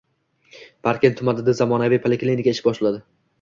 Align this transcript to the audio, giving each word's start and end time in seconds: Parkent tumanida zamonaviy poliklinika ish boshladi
Parkent 0.87 1.15
tumanida 1.19 1.55
zamonaviy 1.59 2.01
poliklinika 2.07 2.57
ish 2.57 2.65
boshladi 2.71 3.05